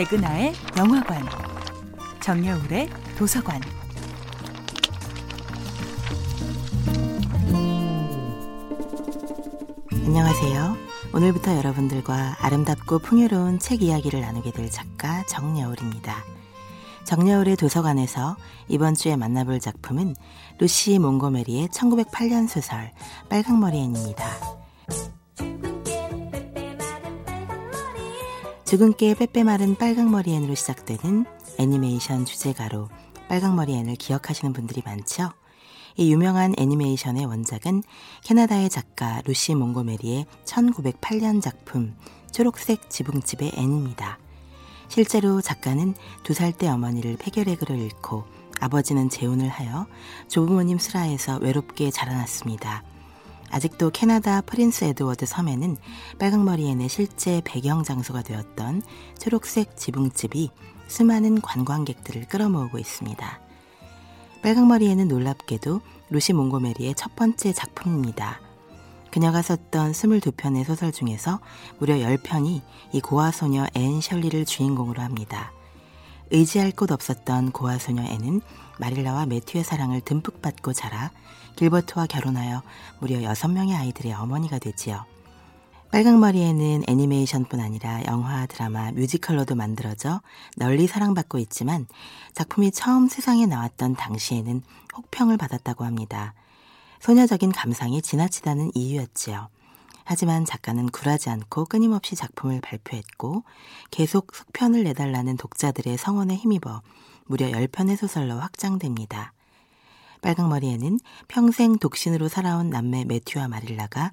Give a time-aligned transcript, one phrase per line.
[0.00, 1.22] 백은하의 영화관,
[2.20, 3.60] 정여울의 도서관.
[9.92, 10.76] 안녕하세요.
[11.12, 16.24] 오늘부터 여러분들과 아름답고 풍요로운 책 이야기를 나누게 될 작가 정여울입니다.
[17.04, 20.14] 정여울의 도서관에서 이번 주에 만나볼 작품은
[20.60, 22.90] 루시 몽고메리의 1908년 소설
[23.28, 24.24] 빨강머리 앤입니다.
[28.96, 31.26] 깨 빼빼 마른 빨강머리 앤으로 시작되는
[31.58, 32.88] 애니메이션 주제가로
[33.28, 35.32] 빨강머리 앤을 기억하시는 분들이 많죠?
[35.96, 37.82] 이 유명한 애니메이션의 원작은
[38.22, 41.96] 캐나다의 작가 루시 몽고메리의 1908년 작품
[42.30, 44.20] 초록색 지붕집의 앤입니다.
[44.88, 48.24] 실제로 작가는 두 살 때 어머니를 폐결핵으로 잃고
[48.60, 49.88] 아버지는 재혼을 하여
[50.28, 52.84] 조부모님 슬하에서 외롭게 자라났습니다.
[53.50, 55.76] 아직도 캐나다 프린스 에드워드 섬에는
[56.18, 58.82] 빨강머리 앤의 실제 배경 장소가 되었던
[59.18, 60.50] 초록색 지붕집이
[60.86, 63.40] 수많은 관광객들을 끌어모으고 있습니다.
[64.42, 68.40] 빨강머리 앤은 놀랍게도 루시 몽고메리의 첫 번째 작품입니다.
[69.10, 71.40] 그녀가 썼던 22편의 소설 중에서
[71.78, 72.62] 무려 10편이
[72.92, 75.52] 이 고아소녀 앤 셜리를 주인공으로 합니다.
[76.30, 78.40] 의지할 곳 없었던 고아 소녀 앤은
[78.78, 81.10] 마릴라와 매튜의 사랑을 듬뿍 받고 자라
[81.56, 82.62] 길버트와 결혼하여
[83.00, 85.04] 무려 6명의 아이들의 어머니가 되지요.
[85.90, 90.22] 빨강머리에는 애니메이션뿐 아니라 영화, 드라마, 뮤지컬로도 만들어져
[90.56, 91.86] 널리 사랑받고 있지만
[92.32, 94.62] 작품이 처음 세상에 나왔던 당시에는
[94.96, 96.34] 혹평을 받았다고 합니다.
[97.00, 99.48] 소녀적인 감상이 지나치다는 이유였지요.
[100.04, 103.44] 하지만 작가는 굴하지 않고 끊임없이 작품을 발표했고
[103.90, 106.82] 계속 속편을 내달라는 독자들의 성원에 힘입어
[107.26, 109.32] 무려 10편의 소설로 확장됩니다.
[110.22, 114.12] 빨강머리에는 평생 독신으로 살아온 남매 매튜와 마릴라가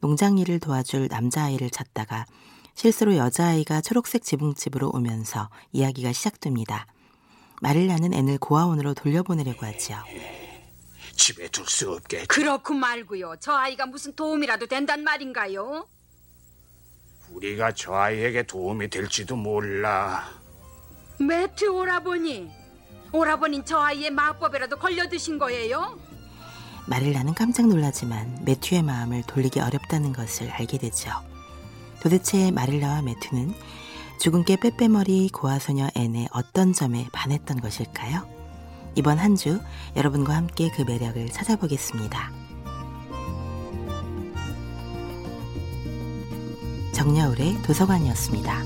[0.00, 2.26] 농장 일을 도와줄 남자아이를 찾다가
[2.74, 6.86] 실수로 여자아이가 초록색 지붕집으로 오면서 이야기가 시작됩니다.
[7.62, 9.96] 마릴라는 앤을 고아원으로 돌려보내려고 하지요.
[11.16, 13.36] 집에 둘 수 없게 그렇고 말고요.
[13.40, 15.86] 저 아이가 무슨 도움이라도 된단 말인가요?
[17.30, 20.28] 우리가 저 아이에게 도움이 될지도 몰라.
[21.18, 22.50] 매튜 오라버니.
[23.12, 25.98] 오라버닌 저 아이의 마법에라도 걸려드신 거예요?
[26.86, 31.10] 마릴라는 깜짝 놀라지만 매튜의 마음을 돌리기 어렵다는 것을 알게 되죠.
[32.00, 33.54] 도대체 마릴라와 매튜는
[34.20, 38.35] 죽은 깨 빼빼머리 고아소녀 앤의 어떤 점에 반했던 것일까요?
[38.96, 39.60] 이번 한 주
[39.94, 42.32] 여러분과 함께 그 매력을 찾아보겠습니다.
[46.92, 48.62] 정여울의 도서관이었습니다.